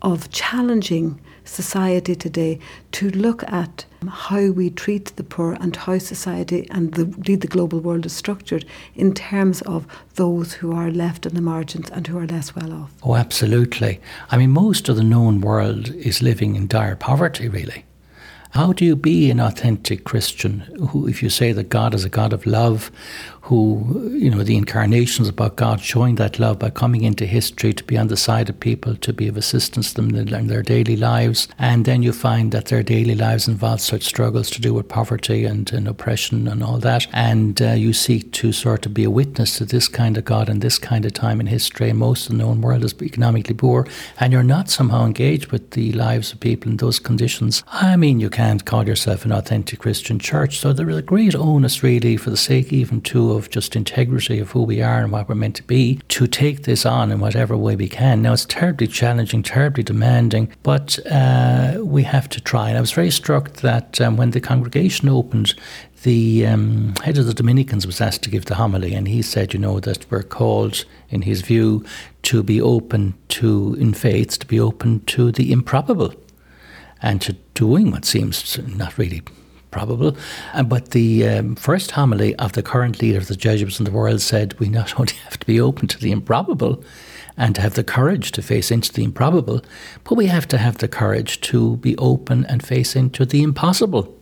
of 0.02 0.30
challenging 0.30 1.20
society 1.46 2.16
today 2.16 2.60
to 2.92 3.10
look 3.12 3.44
at 3.52 3.86
how 4.08 4.52
we 4.52 4.70
treat 4.70 5.16
the 5.16 5.24
poor 5.24 5.54
and 5.54 5.76
how 5.76 5.98
society 5.98 6.68
and 6.72 6.94
the, 6.94 7.04
indeed 7.04 7.42
the 7.42 7.48
global 7.48 7.80
world 7.80 8.06
is 8.06 8.14
structured 8.14 8.66
in 8.96 9.14
terms 9.14 9.62
of 9.64 9.88
those 10.16 10.54
who 10.54 10.72
are 10.72 10.92
left 10.92 11.26
in 11.26 11.34
the 11.36 11.42
margins 11.42 11.90
and 11.92 12.08
who 12.08 12.18
are 12.18 12.28
less 12.28 12.56
well 12.56 12.74
off. 12.74 12.92
Oh, 13.04 13.16
absolutely. 13.16 14.00
I 14.30 14.38
mean, 14.38 14.52
most 14.52 14.90
of 14.90 14.96
the 14.96 15.04
known 15.04 15.42
world 15.42 15.90
is 15.96 16.22
living 16.22 16.56
in 16.56 16.68
dire 16.68 16.96
poverty, 16.96 17.48
really. 17.48 17.86
How 18.52 18.72
do 18.72 18.86
you 18.86 18.96
be 18.96 19.30
an 19.30 19.42
authentic 19.42 20.06
Christian 20.06 20.62
who, 20.90 21.08
if 21.08 21.22
you 21.22 21.30
say 21.30 21.52
that 21.52 21.68
God 21.68 21.94
is 21.94 22.06
a 22.06 22.10
God 22.10 22.32
of 22.32 22.46
love, 22.46 22.90
who, 23.46 24.10
you 24.18 24.32
know, 24.32 24.42
the 24.42 24.58
incarnations 24.58 25.30
about 25.30 25.56
God 25.56 25.80
showing 25.80 26.16
that 26.16 26.40
love 26.40 26.58
by 26.58 26.72
coming 26.72 27.04
into 27.04 27.28
history 27.28 27.74
to 27.74 27.84
be 27.84 27.96
on 27.96 28.08
the 28.08 28.18
side 28.18 28.50
of 28.50 28.60
people, 28.60 28.96
to 28.96 29.14
be 29.14 29.28
of 29.28 29.38
assistance 29.38 29.94
to 29.94 30.02
them 30.02 30.16
in 30.16 30.48
their 30.48 30.64
daily 30.64 30.96
lives. 30.96 31.48
And 31.60 31.86
then 31.86 32.02
you 32.02 32.12
find 32.12 32.52
that 32.54 32.66
their 32.66 32.82
daily 32.82 33.14
lives 33.14 33.48
involve 33.48 33.82
such 33.82 34.02
struggles 34.02 34.50
to 34.50 34.62
do 34.62 34.74
with 34.74 34.90
poverty 34.90 35.46
and, 35.46 35.72
and 35.72 35.88
oppression 35.88 36.48
and 36.48 36.64
all 36.64 36.80
that. 36.80 37.06
And 37.14 37.62
uh, 37.62 37.74
you 37.74 37.94
seek 37.94 38.32
to 38.32 38.52
sort 38.52 38.88
of 38.88 38.96
be 38.96 39.04
a 39.04 39.12
witness 39.12 39.60
to 39.60 39.66
this 39.66 39.88
kind 39.88 40.18
of 40.18 40.26
God 40.26 40.50
and 40.50 40.64
this 40.64 40.80
kind 40.80 41.06
of 41.06 41.14
time 41.14 41.40
in 41.40 41.46
history. 41.46 41.94
Most 41.94 42.26
of 42.26 42.32
the 42.32 42.40
known 42.40 42.62
world 42.62 42.84
is 42.84 42.96
economically 43.00 43.54
poor. 43.54 43.88
And 44.20 44.34
you're 44.34 44.42
not 44.42 44.72
somehow 44.72 45.06
engaged 45.06 45.52
with 45.52 45.70
the 45.72 45.92
lives 45.92 46.34
of 46.34 46.40
people 46.40 46.72
in 46.72 46.78
those 46.78 46.98
conditions. 46.98 47.64
I 47.68 47.96
mean, 47.96 48.20
you 48.20 48.32
can't 48.32 48.66
call 48.66 48.88
yourself 48.88 49.24
an 49.24 49.32
authentic 49.32 49.78
Christian 49.78 50.18
church. 50.18 50.58
So 50.58 50.74
there 50.74 50.90
is 50.90 50.98
a 50.98 51.04
great 51.04 51.36
onus, 51.36 51.84
really, 51.84 52.18
for 52.18 52.32
the 52.32 52.38
sake 52.38 52.74
even 52.74 53.02
too 53.02 53.35
of 53.36 53.50
just 53.50 53.76
integrity 53.76 54.40
of 54.40 54.52
who 54.52 54.64
we 54.64 54.82
are 54.82 55.00
and 55.00 55.12
what 55.12 55.30
we're 55.30 55.36
meant 55.36 55.56
to 55.58 55.64
be 55.64 56.00
to 56.10 56.28
take 56.28 56.64
this 56.64 56.86
on 56.86 57.12
in 57.12 57.20
whatever 57.20 57.56
way 57.56 57.76
we 57.76 57.88
can. 57.88 58.22
Now, 58.22 58.34
it's 58.34 58.46
terribly 58.46 58.88
challenging, 58.88 59.44
terribly 59.44 59.84
demanding, 59.84 60.52
but 60.64 61.00
uh, 61.12 61.80
we 61.82 62.04
have 62.04 62.30
to 62.30 62.42
try. 62.42 62.70
And 62.70 62.78
I 62.78 62.82
was 62.82 62.92
very 62.92 63.12
struck 63.12 63.54
that 63.58 64.02
um, 64.02 64.18
when 64.18 64.32
the 64.32 64.42
congregation 64.42 65.10
opened, 65.10 65.54
the 66.04 66.46
um, 66.46 66.94
head 67.04 67.18
of 67.18 67.26
the 67.26 67.34
Dominicans 67.34 67.88
was 67.88 68.00
asked 68.00 68.24
to 68.24 68.30
give 68.30 68.46
the 68.46 68.56
homily, 68.56 68.94
and 68.94 69.08
he 69.08 69.22
said, 69.22 69.54
you 69.54 69.60
know, 69.60 69.80
that 69.80 70.06
we're 70.12 70.22
called, 70.22 70.86
in 71.10 71.24
his 71.24 71.42
view, 71.42 71.84
to 72.24 72.44
be 72.44 72.62
open 72.62 73.16
to, 73.30 73.76
in 73.80 73.94
faith, 73.94 74.38
to 74.40 74.46
be 74.46 74.60
open 74.60 75.04
to 75.06 75.32
the 75.32 75.52
improbable 75.52 76.14
and 77.02 77.22
to 77.22 77.34
doing 77.54 77.92
what 77.92 78.06
seems 78.06 78.58
not 78.68 78.98
really 78.98 79.22
probable. 79.76 80.16
Uh, 80.54 80.64
but 80.64 80.92
the 80.92 81.28
um, 81.28 81.56
first 81.56 81.92
homily 81.92 82.34
of 82.38 82.54
the 82.54 82.64
current 82.64 83.02
leader 83.02 83.18
of 83.18 83.28
the 83.28 83.36
Jesuits 83.36 83.78
in 83.78 83.84
the 83.84 83.92
world 83.92 84.22
said 84.22 84.58
we 84.58 84.70
not 84.70 84.98
only 85.00 85.16
have 85.26 85.38
to 85.38 85.46
be 85.46 85.60
open 85.60 85.88
to 85.90 86.00
the 86.00 86.14
improbable 86.14 86.82
and 87.36 87.54
to 87.56 87.62
have 87.62 87.74
the 87.74 87.84
courage 87.84 88.32
to 88.32 88.42
face 88.42 88.72
into 88.72 88.94
the 88.94 89.04
improbable, 89.04 89.62
but 90.06 90.16
we 90.16 90.28
have 90.28 90.48
to 90.48 90.58
have 90.58 90.78
the 90.78 90.88
courage 90.88 91.42
to 91.42 91.76
be 91.78 91.98
open 91.98 92.46
and 92.46 92.66
face 92.66 92.96
into 92.96 93.26
the 93.26 93.44
impossible 93.44 94.16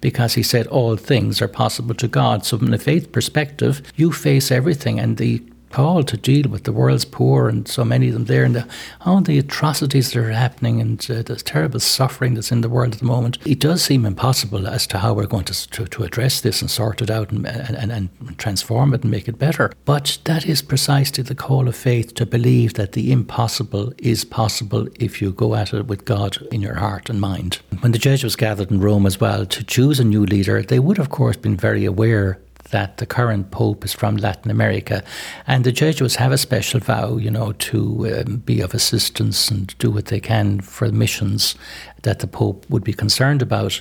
because 0.00 0.32
he 0.34 0.42
said 0.42 0.66
all 0.68 0.96
things 0.96 1.42
are 1.42 1.48
possible 1.48 1.94
to 1.94 2.08
God. 2.08 2.46
So, 2.46 2.56
from 2.56 2.72
a 2.72 2.78
faith 2.78 3.12
perspective, 3.12 3.82
you 3.96 4.10
face 4.10 4.50
everything, 4.50 4.98
and 4.98 5.18
the 5.18 5.42
called 5.72 6.08
to 6.08 6.16
deal 6.16 6.48
with 6.48 6.64
the 6.64 6.72
world's 6.72 7.04
poor 7.04 7.48
and 7.48 7.66
so 7.66 7.84
many 7.84 8.08
of 8.08 8.14
them 8.14 8.26
there 8.26 8.44
and 8.44 8.54
the, 8.54 8.68
all 9.04 9.20
the 9.20 9.38
atrocities 9.38 10.12
that 10.12 10.20
are 10.20 10.30
happening 10.30 10.80
and 10.80 11.10
uh, 11.10 11.22
the 11.22 11.36
terrible 11.36 11.80
suffering 11.80 12.34
that's 12.34 12.52
in 12.52 12.60
the 12.60 12.68
world 12.68 12.94
at 12.94 13.00
the 13.00 13.04
moment. 13.04 13.38
It 13.44 13.58
does 13.58 13.82
seem 13.82 14.04
impossible 14.04 14.66
as 14.66 14.86
to 14.88 14.98
how 14.98 15.14
we're 15.14 15.26
going 15.26 15.44
to, 15.46 15.70
to, 15.70 15.86
to 15.86 16.04
address 16.04 16.40
this 16.40 16.60
and 16.60 16.70
sort 16.70 17.02
it 17.02 17.10
out 17.10 17.32
and, 17.32 17.46
and, 17.46 17.92
and 17.92 18.38
transform 18.38 18.94
it 18.94 19.02
and 19.02 19.10
make 19.10 19.28
it 19.28 19.38
better. 19.38 19.72
But 19.84 20.18
that 20.24 20.46
is 20.46 20.62
precisely 20.62 21.24
the 21.24 21.34
call 21.34 21.68
of 21.68 21.76
faith 21.76 22.14
to 22.14 22.26
believe 22.26 22.74
that 22.74 22.92
the 22.92 23.10
impossible 23.10 23.92
is 23.98 24.24
possible 24.24 24.88
if 25.00 25.20
you 25.20 25.32
go 25.32 25.54
at 25.54 25.72
it 25.72 25.86
with 25.86 26.04
God 26.04 26.36
in 26.52 26.60
your 26.60 26.76
heart 26.76 27.10
and 27.10 27.20
mind. 27.20 27.60
When 27.80 27.92
the 27.92 27.98
Jesuits 27.98 28.36
gathered 28.36 28.70
in 28.70 28.80
Rome 28.80 29.06
as 29.06 29.20
well 29.20 29.46
to 29.46 29.64
choose 29.64 29.98
a 29.98 30.04
new 30.04 30.24
leader, 30.24 30.62
they 30.62 30.78
would, 30.78 30.98
of 30.98 31.10
course, 31.10 31.36
been 31.36 31.56
very 31.56 31.84
aware 31.84 32.38
that 32.70 32.98
the 32.98 33.06
current 33.06 33.50
Pope 33.50 33.84
is 33.84 33.92
from 33.92 34.16
Latin 34.16 34.50
America. 34.50 35.02
And 35.46 35.64
the 35.64 35.72
Jesuits 35.72 36.16
have 36.16 36.32
a 36.32 36.38
special 36.38 36.80
vow, 36.80 37.16
you 37.16 37.30
know, 37.30 37.52
to 37.52 38.24
um, 38.26 38.36
be 38.38 38.60
of 38.60 38.74
assistance 38.74 39.50
and 39.50 39.76
do 39.78 39.90
what 39.90 40.06
they 40.06 40.20
can 40.20 40.60
for 40.60 40.90
missions 40.90 41.54
that 42.02 42.20
the 42.20 42.26
Pope 42.26 42.66
would 42.68 42.84
be 42.84 42.92
concerned 42.92 43.42
about. 43.42 43.80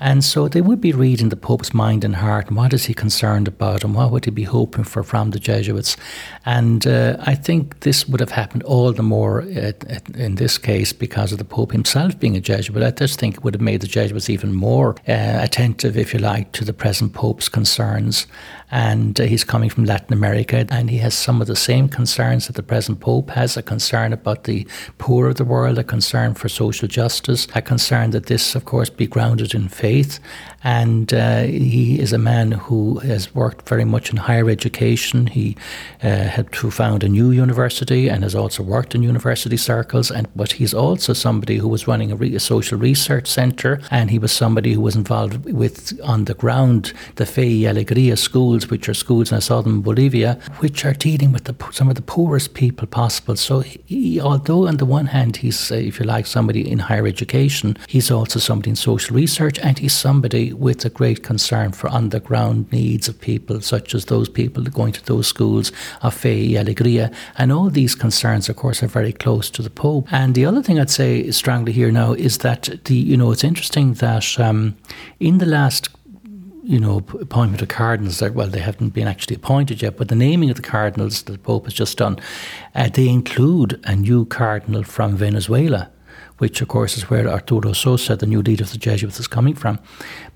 And 0.00 0.24
so 0.24 0.48
they 0.48 0.62
would 0.62 0.80
be 0.80 0.92
reading 0.92 1.28
the 1.28 1.36
Pope's 1.36 1.74
mind 1.74 2.04
and 2.04 2.16
heart 2.16 2.48
and 2.48 2.56
what 2.56 2.72
is 2.72 2.86
he 2.86 2.94
concerned 2.94 3.46
about 3.46 3.84
and 3.84 3.94
what 3.94 4.10
would 4.10 4.24
he 4.24 4.30
be 4.30 4.44
hoping 4.44 4.84
for 4.84 5.02
from 5.02 5.30
the 5.30 5.38
Jesuits. 5.38 5.96
And 6.46 6.86
uh, 6.86 7.18
I 7.20 7.34
think 7.34 7.80
this 7.80 8.08
would 8.08 8.20
have 8.20 8.30
happened 8.30 8.62
all 8.62 8.92
the 8.92 9.02
more 9.02 9.42
at, 9.42 9.84
at, 9.84 10.08
in 10.16 10.36
this 10.36 10.56
case 10.56 10.92
because 10.94 11.32
of 11.32 11.38
the 11.38 11.44
Pope 11.44 11.72
himself 11.72 12.18
being 12.18 12.36
a 12.36 12.40
Jesuit. 12.40 12.82
I 12.82 12.90
just 12.90 13.20
think 13.20 13.36
it 13.36 13.44
would 13.44 13.54
have 13.54 13.60
made 13.60 13.82
the 13.82 13.86
Jesuits 13.86 14.30
even 14.30 14.54
more 14.54 14.96
uh, 15.06 15.38
attentive, 15.42 15.96
if 15.96 16.14
you 16.14 16.20
like, 16.20 16.52
to 16.52 16.64
the 16.64 16.72
present 16.72 17.12
Pope's 17.12 17.48
concerns 17.48 18.26
and 18.70 19.20
uh, 19.20 19.24
he's 19.24 19.44
coming 19.44 19.68
from 19.68 19.84
Latin 19.84 20.12
America, 20.12 20.66
and 20.70 20.90
he 20.90 20.98
has 20.98 21.14
some 21.14 21.40
of 21.40 21.46
the 21.46 21.56
same 21.56 21.88
concerns 21.88 22.46
that 22.46 22.54
the 22.54 22.62
present 22.62 23.00
Pope 23.00 23.30
has 23.30 23.56
a 23.56 23.62
concern 23.62 24.12
about 24.12 24.44
the 24.44 24.66
poor 24.98 25.28
of 25.28 25.36
the 25.36 25.44
world, 25.44 25.78
a 25.78 25.84
concern 25.84 26.34
for 26.34 26.48
social 26.48 26.86
justice, 26.86 27.48
a 27.54 27.62
concern 27.62 28.10
that 28.10 28.26
this, 28.26 28.54
of 28.54 28.64
course, 28.64 28.88
be 28.88 29.06
grounded 29.06 29.54
in 29.54 29.68
faith 29.68 29.89
faith 29.90 30.20
and 30.62 31.12
uh, 31.14 31.42
he 31.42 31.98
is 31.98 32.12
a 32.12 32.18
man 32.18 32.52
who 32.52 32.98
has 32.98 33.34
worked 33.34 33.68
very 33.68 33.84
much 33.84 34.10
in 34.10 34.16
higher 34.16 34.50
education. 34.50 35.26
He 35.26 35.56
uh, 36.02 36.08
had 36.08 36.52
to 36.52 36.70
found 36.70 37.02
a 37.02 37.08
new 37.08 37.30
university 37.30 38.08
and 38.08 38.22
has 38.22 38.34
also 38.34 38.62
worked 38.62 38.94
in 38.94 39.02
university 39.02 39.56
circles. 39.56 40.10
And 40.10 40.28
but 40.36 40.52
he's 40.52 40.74
also 40.74 41.12
somebody 41.12 41.56
who 41.56 41.68
was 41.68 41.86
running 41.86 42.12
a, 42.12 42.16
re- 42.16 42.34
a 42.34 42.40
social 42.40 42.78
research 42.78 43.26
centre, 43.26 43.80
and 43.90 44.10
he 44.10 44.18
was 44.18 44.32
somebody 44.32 44.74
who 44.74 44.80
was 44.80 44.96
involved 44.96 45.44
with 45.52 45.98
on 46.02 46.24
the 46.24 46.34
ground 46.34 46.92
the 47.16 47.26
Fe 47.26 47.64
y 47.64 47.72
Alegría 47.72 48.18
schools, 48.18 48.68
which 48.70 48.88
are 48.88 48.94
schools 48.94 49.32
in 49.32 49.40
southern 49.40 49.80
Bolivia, 49.80 50.38
which 50.58 50.84
are 50.84 50.94
dealing 50.94 51.32
with 51.32 51.44
the, 51.44 51.54
some 51.72 51.88
of 51.88 51.94
the 51.94 52.02
poorest 52.02 52.54
people 52.54 52.86
possible. 52.86 53.36
So 53.36 53.60
he, 53.60 54.20
although 54.20 54.68
on 54.68 54.76
the 54.76 54.84
one 54.84 55.06
hand 55.06 55.36
he's, 55.38 55.72
uh, 55.72 55.76
if 55.76 55.98
you 55.98 56.06
like, 56.06 56.26
somebody 56.26 56.70
in 56.70 56.78
higher 56.78 57.06
education, 57.06 57.76
he's 57.88 58.10
also 58.10 58.38
somebody 58.38 58.70
in 58.70 58.76
social 58.76 59.16
research, 59.16 59.58
and 59.58 59.78
he's 59.78 59.94
somebody 59.94 60.49
with 60.52 60.84
a 60.84 60.90
great 60.90 61.22
concern 61.22 61.72
for 61.72 61.88
underground 61.88 62.70
needs 62.72 63.08
of 63.08 63.20
people, 63.20 63.60
such 63.60 63.94
as 63.94 64.06
those 64.06 64.28
people 64.28 64.64
going 64.64 64.92
to 64.92 65.04
those 65.04 65.26
schools 65.26 65.72
of 66.02 66.14
Fe 66.14 66.54
y 66.54 66.62
Alegría. 66.62 67.12
And 67.36 67.52
all 67.52 67.70
these 67.70 67.94
concerns, 67.94 68.48
of 68.48 68.56
course, 68.56 68.82
are 68.82 68.88
very 68.88 69.12
close 69.12 69.50
to 69.50 69.62
the 69.62 69.70
Pope. 69.70 70.12
And 70.12 70.34
the 70.34 70.46
other 70.46 70.62
thing 70.62 70.78
I'd 70.78 70.90
say 70.90 71.30
strongly 71.30 71.72
here 71.72 71.90
now 71.90 72.12
is 72.12 72.38
that 72.38 72.84
the 72.84 72.94
you 72.94 73.16
know 73.16 73.32
it's 73.32 73.44
interesting 73.44 73.94
that 73.94 74.38
um, 74.38 74.76
in 75.18 75.38
the 75.38 75.46
last 75.46 75.88
you 76.62 76.78
know, 76.78 76.98
appointment 76.98 77.62
of 77.62 77.68
cardinals. 77.68 78.18
That, 78.18 78.34
well, 78.34 78.46
they 78.46 78.60
haven't 78.60 78.90
been 78.90 79.08
actually 79.08 79.36
appointed 79.36 79.82
yet, 79.82 79.96
but 79.96 80.08
the 80.08 80.14
naming 80.14 80.50
of 80.50 80.56
the 80.56 80.62
cardinals 80.62 81.22
that 81.22 81.32
the 81.32 81.38
Pope 81.38 81.64
has 81.64 81.74
just 81.74 81.98
done, 81.98 82.18
uh, 82.74 82.88
they 82.88 83.08
include 83.08 83.80
a 83.84 83.96
new 83.96 84.24
cardinal 84.26 84.84
from 84.84 85.16
Venezuela 85.16 85.90
which 86.40 86.62
of 86.62 86.68
course 86.68 86.96
is 86.96 87.10
where 87.10 87.28
Arturo 87.28 87.74
Sosa, 87.74 88.16
the 88.16 88.26
new 88.26 88.40
leader 88.40 88.64
of 88.64 88.72
the 88.72 88.78
Jesuits, 88.78 89.20
is 89.20 89.28
coming 89.28 89.54
from. 89.54 89.78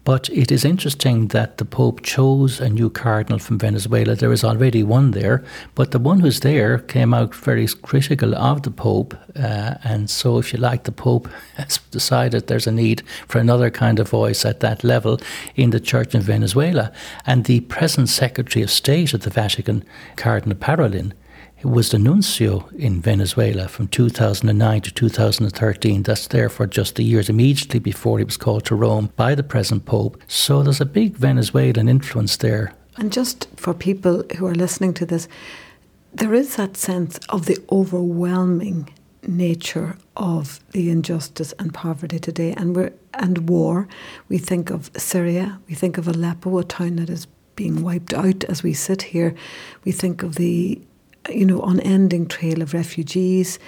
But 0.05 0.29
it 0.29 0.53
is 0.53 0.67
interesting 0.67 1.29
that 1.29 1.57
the 1.57 1.65
Pope 1.65 2.03
chose 2.03 2.61
a 2.61 2.69
new 2.69 2.91
cardinal 2.91 3.39
from 3.39 3.59
Venezuela. 3.59 4.15
There 4.15 4.33
is 4.33 4.45
already 4.45 4.83
one 4.83 5.13
there, 5.13 5.43
but 5.75 5.93
the 5.93 5.99
one 5.99 6.21
who's 6.21 6.41
there 6.41 6.79
came 6.79 7.15
out 7.15 7.35
very 7.35 7.67
critical 7.67 8.35
of 8.35 8.65
the 8.65 8.71
Pope. 8.71 9.15
Uh, 9.35 9.77
and 9.83 10.11
so, 10.11 10.37
if 10.37 10.53
you 10.53 10.59
like, 10.59 10.85
the 10.85 10.93
Pope 10.93 11.27
has 11.57 11.79
decided 11.91 12.47
there's 12.47 12.67
a 12.67 12.73
need 12.73 13.03
for 13.27 13.39
another 13.39 13.71
kind 13.71 13.99
of 13.99 14.11
voice 14.11 14.45
at 14.45 14.61
that 14.61 14.85
level 14.85 15.19
in 15.57 15.71
the 15.71 15.81
church 15.81 16.15
in 16.15 16.21
Venezuela. 16.21 16.93
And 17.25 17.47
the 17.47 17.61
present 17.61 18.11
Secretary 18.11 18.63
of 18.63 18.71
State 18.71 19.15
at 19.15 19.23
the 19.23 19.31
Vatican, 19.31 19.85
Cardinal 20.17 20.59
Parolin, 20.59 21.13
was 21.65 21.91
the 21.91 21.99
nuncio 21.99 22.69
in 22.77 23.01
Venezuela 23.01 23.69
from 23.69 23.89
2009 23.89 24.81
to 24.83 24.93
2013. 24.93 26.03
That's 26.03 26.29
there 26.29 26.49
for 26.49 26.67
just 26.67 26.97
the 26.97 27.05
years 27.05 27.29
immediately 27.29 27.81
before 27.81 28.19
he 28.19 28.25
was 28.25 28.37
called 28.37 28.65
to 28.67 28.75
Rome 28.75 29.11
by 29.17 29.35
the 29.35 29.43
present 29.43 29.85
Pope. 29.85 30.21
So 30.27 30.63
there's 30.63 30.81
a 30.81 30.87
big 30.87 31.17
Venezuelan 31.17 31.89
influence 31.89 32.37
there. 32.37 32.75
And 32.97 33.13
just 33.13 33.49
for 33.57 33.75
people 33.75 34.25
who 34.37 34.47
are 34.47 34.55
listening 34.55 34.95
to 34.95 35.07
this, 35.07 35.29
there 36.13 36.35
is 36.35 36.57
that 36.57 36.77
sense 36.77 37.19
of 37.29 37.47
the 37.47 37.59
overwhelming 37.71 38.91
nature 39.27 39.97
of 40.17 40.61
the 40.71 40.91
injustice 40.91 41.53
and 41.59 41.73
poverty 41.73 42.19
today 42.19 42.53
and 42.57 42.77
we're 42.77 42.93
and 43.15 43.49
war 43.49 43.89
we 44.29 44.37
think 44.37 44.71
of 44.71 44.91
Syria 44.99 45.59
we 45.67 45.75
think 45.75 45.97
of 45.97 46.07
Aleppo 46.07 46.59
a 46.59 46.65
town 46.65 46.97
that 46.97 47.09
is 47.09 47.27
being 47.57 47.83
wiped 47.83 48.13
out 48.13 48.45
as 48.45 48.63
we 48.63 48.75
sit 48.75 49.01
here 49.01 49.35
we 49.85 49.93
think 49.93 50.23
of 50.23 50.35
the 50.35 50.79
you 51.29 51.45
know, 51.45 51.61
unending 51.63 52.27
trail 52.27 52.63
of 52.63 52.75
refugees. 52.75 53.59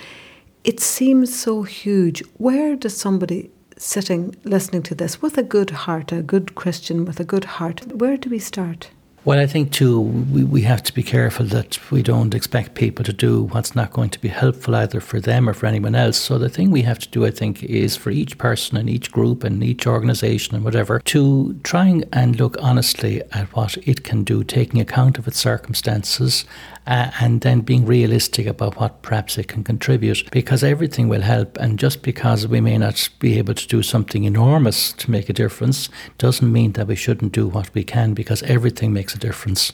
It 0.64 0.80
seems 0.80 1.38
so 1.38 1.62
huge. 1.62 2.22
Where 2.38 2.76
does 2.76 2.96
somebody 2.96 3.50
sitting 3.78 4.34
listening 4.44 4.82
to 4.84 4.94
this 4.94 5.20
with 5.20 5.38
a 5.38 5.42
good 5.42 5.70
heart, 5.70 6.12
a 6.12 6.22
good 6.22 6.54
Christian 6.54 7.04
with 7.04 7.20
a 7.20 7.24
good 7.24 7.44
heart, 7.44 7.86
where 7.92 8.16
do 8.16 8.30
we 8.30 8.38
start? 8.38 8.90
Well, 9.26 9.40
I 9.40 9.46
think 9.46 9.72
too, 9.72 10.00
we, 10.00 10.44
we 10.44 10.62
have 10.62 10.84
to 10.84 10.94
be 10.94 11.02
careful 11.02 11.46
that 11.46 11.90
we 11.90 12.00
don't 12.00 12.32
expect 12.32 12.76
people 12.76 13.04
to 13.04 13.12
do 13.12 13.42
what's 13.46 13.74
not 13.74 13.92
going 13.92 14.10
to 14.10 14.20
be 14.20 14.28
helpful 14.28 14.76
either 14.76 15.00
for 15.00 15.18
them 15.18 15.48
or 15.48 15.52
for 15.52 15.66
anyone 15.66 15.96
else. 15.96 16.16
So, 16.16 16.38
the 16.38 16.48
thing 16.48 16.70
we 16.70 16.82
have 16.82 17.00
to 17.00 17.08
do, 17.08 17.26
I 17.26 17.32
think, 17.32 17.64
is 17.64 17.96
for 17.96 18.10
each 18.10 18.38
person 18.38 18.76
and 18.76 18.88
each 18.88 19.10
group 19.10 19.42
and 19.42 19.64
each 19.64 19.84
organization 19.84 20.54
and 20.54 20.64
whatever 20.64 21.00
to 21.00 21.58
try 21.64 22.02
and 22.12 22.38
look 22.38 22.56
honestly 22.62 23.20
at 23.32 23.52
what 23.56 23.76
it 23.78 24.04
can 24.04 24.22
do, 24.22 24.44
taking 24.44 24.80
account 24.80 25.18
of 25.18 25.26
its 25.26 25.40
circumstances 25.40 26.44
uh, 26.86 27.10
and 27.20 27.40
then 27.40 27.60
being 27.60 27.84
realistic 27.84 28.46
about 28.46 28.78
what 28.78 29.02
perhaps 29.02 29.38
it 29.38 29.48
can 29.48 29.64
contribute 29.64 30.30
because 30.30 30.62
everything 30.62 31.08
will 31.08 31.22
help. 31.22 31.56
And 31.58 31.78
just 31.78 32.02
because 32.02 32.46
we 32.46 32.60
may 32.60 32.78
not 32.78 33.08
be 33.18 33.38
able 33.38 33.54
to 33.54 33.66
do 33.66 33.82
something 33.82 34.24
enormous 34.24 34.92
to 34.94 35.10
make 35.10 35.28
a 35.28 35.32
difference 35.32 35.88
doesn't 36.18 36.52
mean 36.52 36.72
that 36.72 36.86
we 36.86 36.96
shouldn't 36.96 37.32
do 37.32 37.46
what 37.46 37.72
we 37.74 37.84
can 37.84 38.14
because 38.14 38.42
everything 38.44 38.92
makes 38.92 39.14
a 39.14 39.18
difference. 39.18 39.72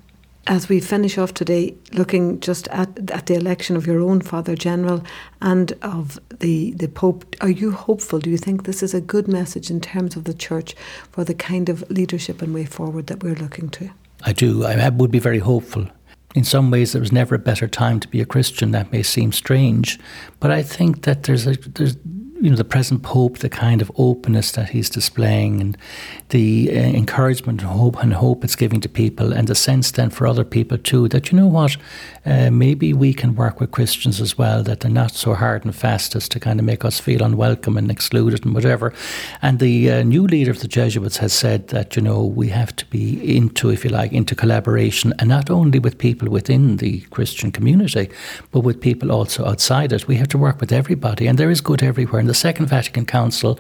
As 0.49 0.69
we 0.69 0.81
finish 0.81 1.19
off 1.19 1.33
today, 1.35 1.77
looking 1.93 2.41
just 2.41 2.67
at, 2.69 3.11
at 3.13 3.27
the 3.27 3.35
election 3.35 3.77
of 3.77 3.87
your 3.87 4.01
own 4.01 4.21
Father 4.21 4.57
General 4.57 5.05
and 5.41 5.73
of 5.83 6.19
the, 6.41 6.73
the 6.73 6.89
Pope, 6.89 7.37
are 7.41 7.51
you 7.51 7.71
hopeful? 7.71 8.19
Do 8.19 8.29
you 8.29 8.39
think 8.39 8.65
this 8.65 8.83
is 8.83 8.93
a 8.93 9.01
good 9.01 9.29
message 9.29 9.71
in 9.71 9.81
terms 9.81 10.17
of 10.17 10.25
the 10.25 10.35
Church 10.35 10.75
for 11.13 11.23
the 11.23 11.35
kind 11.35 11.69
of 11.69 11.89
leadership 11.91 12.43
and 12.43 12.53
way 12.53 12.65
forward 12.65 13.07
that 13.07 13.23
we're 13.23 13.37
looking 13.37 13.69
to? 13.71 13.91
I 14.25 14.33
do. 14.33 14.65
I 14.65 14.89
would 14.89 15.13
be 15.13 15.21
very 15.21 15.39
hopeful 15.39 15.87
in 16.35 16.45
some 16.45 16.71
ways, 16.71 16.93
there 16.93 17.01
was 17.01 17.13
never 17.13 17.35
a 17.35 17.39
better 17.39 17.69
time 17.69 18.01
to 18.01 18.09
be 18.09 18.21
a 18.21 18.27
Christian. 18.27 18.71
That 18.71 18.93
may 18.93 19.03
seem 19.03 19.33
strange, 19.33 19.99
but 20.41 20.51
I 20.51 20.63
think 20.63 21.03
that 21.03 21.25
there's 21.25 21.47
a 21.47 21.53
there's 21.53 21.97
you 22.43 22.51
know 22.51 22.57
the 22.57 22.65
present 22.65 23.05
Pope, 23.05 23.39
the 23.39 23.49
kind 23.49 23.81
of 23.81 23.91
openness 23.97 24.51
that 24.53 24.71
he's 24.71 24.91
displaying, 24.91 25.61
and 25.61 25.79
the 26.31 26.71
uh, 26.71 26.75
encouragement 26.75 27.63
and 27.63 27.71
hope 27.71 28.03
and 28.03 28.13
hope 28.15 28.43
it's 28.43 28.57
giving 28.57 28.81
to 28.81 28.89
people, 28.89 29.33
and 29.33 29.47
the 29.47 29.55
sense 29.55 29.93
then 29.93 30.11
for 30.11 30.27
other 30.27 30.45
people 30.45 30.77
too 30.77 31.07
that 31.09 31.31
you 31.31 31.39
know 31.39 31.47
what, 31.47 31.77
uh, 32.27 32.51
maybe 32.51 32.93
we 32.93 33.15
can 33.15 33.37
work 33.37 33.61
with 33.61 33.71
Christians 33.71 34.21
as 34.21 34.37
well, 34.37 34.65
that 34.65 34.81
they're 34.81 34.91
not 34.91 35.13
so 35.13 35.35
hard 35.35 35.65
and 35.65 35.75
fast 35.75 36.17
as 36.17 36.29
to 36.31 36.41
kind 36.41 36.59
of 36.59 36.67
make 36.67 36.85
us 36.85 36.99
feel 36.99 37.23
unwelcome 37.23 37.77
and 37.77 37.91
excluded 37.93 38.45
and 38.45 38.55
whatever. 38.55 38.93
And 39.41 39.61
the 39.61 39.93
uh, 39.93 40.03
new 40.03 40.27
leader 40.27 40.51
of 40.51 40.59
the 40.59 40.69
Jesuits 40.69 41.19
has 41.19 41.33
said 41.33 41.69
that 41.69 41.95
you 41.95 42.03
know 42.03 42.25
we 42.25 42.49
have 42.49 42.75
to 42.75 42.87
be 42.87 43.37
into, 43.37 43.71
if 43.71 43.85
you 43.85 43.91
like, 43.91 44.13
into 44.13 44.35
collaboration, 44.35 45.13
and 45.21 45.29
not 45.29 45.49
only 45.49 45.79
with 45.79 45.97
people 45.99 46.29
within 46.29 46.79
the 46.79 47.03
Christian 47.11 47.53
community, 47.53 48.11
but 48.51 48.61
with 48.61 48.81
people 48.81 49.13
also 49.13 49.47
outside 49.47 49.93
it. 49.93 50.09
We 50.09 50.17
have 50.17 50.29
to 50.29 50.39
work 50.39 50.61
with 50.61 50.73
everybody, 50.73 51.29
and 51.29 51.39
there 51.39 51.51
is 51.51 51.61
good 51.61 51.85
everywhere. 51.85 52.19
And 52.19 52.32
the 52.33 52.39
Second 52.39 52.65
Vatican 52.65 53.05
Council 53.05 53.59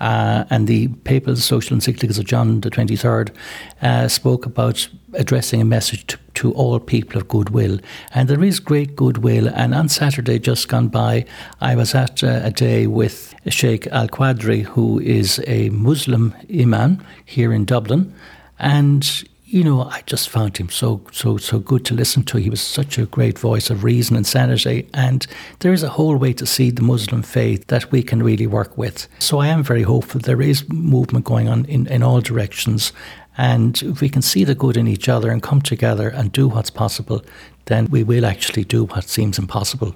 uh, 0.00 0.44
and 0.48 0.66
the 0.66 0.88
papal 1.04 1.36
social 1.36 1.76
encyclicals 1.76 2.18
of 2.18 2.24
John 2.24 2.62
the 2.62 2.70
23rd 2.70 3.34
uh, 3.82 4.08
spoke 4.08 4.46
about 4.46 4.88
addressing 5.12 5.60
a 5.60 5.64
message 5.66 6.06
to, 6.06 6.18
to 6.36 6.52
all 6.54 6.80
people 6.80 7.20
of 7.20 7.28
goodwill. 7.28 7.78
And 8.14 8.26
there 8.30 8.42
is 8.42 8.60
great 8.60 8.96
goodwill. 8.96 9.48
And 9.54 9.74
on 9.74 9.90
Saturday, 9.90 10.38
just 10.38 10.68
gone 10.68 10.88
by, 10.88 11.26
I 11.60 11.76
was 11.76 11.94
at 11.94 12.24
uh, 12.24 12.40
a 12.42 12.50
day 12.50 12.86
with 12.86 13.34
Sheikh 13.48 13.86
Al 13.88 14.08
Qadri, 14.08 14.62
who 14.62 15.00
is 15.00 15.38
a 15.46 15.68
Muslim 15.68 16.34
imam 16.50 17.04
here 17.26 17.52
in 17.52 17.66
Dublin. 17.66 18.14
And 18.58 19.28
you 19.54 19.62
know, 19.62 19.82
I 19.82 20.02
just 20.04 20.30
found 20.30 20.56
him 20.56 20.68
so 20.68 21.00
so 21.12 21.36
so 21.36 21.60
good 21.60 21.84
to 21.84 21.94
listen 21.94 22.24
to. 22.24 22.38
He 22.38 22.50
was 22.50 22.60
such 22.60 22.98
a 22.98 23.06
great 23.06 23.38
voice 23.38 23.70
of 23.70 23.84
reason 23.84 24.16
and 24.16 24.26
sanity, 24.26 24.88
and 24.92 25.24
there 25.60 25.72
is 25.72 25.84
a 25.84 25.90
whole 25.90 26.16
way 26.16 26.32
to 26.32 26.44
see 26.44 26.70
the 26.70 26.82
Muslim 26.82 27.22
faith 27.22 27.68
that 27.68 27.92
we 27.92 28.02
can 28.02 28.20
really 28.20 28.48
work 28.48 28.76
with. 28.76 29.06
So 29.20 29.38
I 29.38 29.46
am 29.46 29.62
very 29.62 29.84
hopeful. 29.84 30.20
There 30.20 30.42
is 30.42 30.68
movement 30.68 31.24
going 31.24 31.48
on 31.48 31.66
in, 31.66 31.86
in 31.86 32.02
all 32.02 32.20
directions, 32.20 32.92
and 33.38 33.80
if 33.82 34.00
we 34.00 34.08
can 34.08 34.22
see 34.22 34.42
the 34.42 34.56
good 34.56 34.76
in 34.76 34.88
each 34.88 35.08
other 35.08 35.30
and 35.30 35.40
come 35.40 35.62
together 35.62 36.08
and 36.08 36.32
do 36.32 36.48
what's 36.48 36.70
possible, 36.70 37.22
then 37.66 37.86
we 37.86 38.02
will 38.02 38.26
actually 38.26 38.64
do 38.64 38.86
what 38.86 39.08
seems 39.08 39.38
impossible. 39.38 39.92